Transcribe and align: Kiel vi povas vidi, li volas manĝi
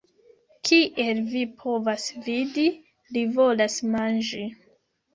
Kiel 0.69 1.21
vi 1.33 1.43
povas 1.61 2.07
vidi, 2.31 2.67
li 3.15 3.27
volas 3.39 3.81
manĝi 3.95 4.47